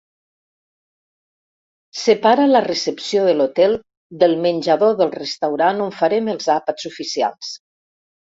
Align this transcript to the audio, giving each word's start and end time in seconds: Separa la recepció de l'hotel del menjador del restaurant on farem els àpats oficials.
Separa 2.03 2.47
la 2.53 2.61
recepció 2.67 3.25
de 3.27 3.35
l'hotel 3.35 3.77
del 4.25 4.33
menjador 4.47 4.97
del 5.03 5.13
restaurant 5.19 5.85
on 5.87 5.95
farem 6.01 6.33
els 6.35 6.51
àpats 6.57 6.91
oficials. 6.93 7.55